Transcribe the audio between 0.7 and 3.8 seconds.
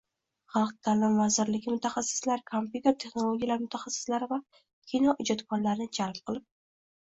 ta’limi vazirligi mutaxassislari, kompyuter texnologiyalari